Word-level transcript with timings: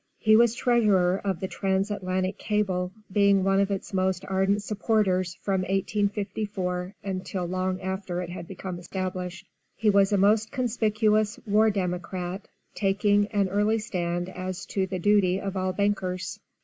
He 0.17 0.35
was 0.35 0.55
Treasurer 0.55 1.21
of 1.23 1.41
the 1.41 1.47
Transatlantic 1.47 2.39
Cable, 2.39 2.91
being 3.11 3.43
one 3.43 3.59
of 3.59 3.69
its 3.69 3.93
most 3.93 4.25
ardent 4.27 4.63
supporters 4.63 5.35
from 5.43 5.61
1854 5.61 6.95
until 7.03 7.45
long 7.45 7.79
after 7.81 8.19
it 8.19 8.31
had 8.31 8.47
became 8.47 8.79
established. 8.79 9.45
He 9.75 9.91
was 9.91 10.11
a 10.11 10.17
most 10.17 10.51
conspicuous 10.51 11.39
'War 11.45 11.69
Democrat,' 11.69 12.47
taking 12.73 13.27
an 13.27 13.47
early 13.49 13.77
stand 13.77 14.27
as 14.29 14.65
to 14.73 14.87
the 14.87 14.97
duty 14.97 15.39
of 15.39 15.55
all 15.55 15.71
bankers. 15.71 16.39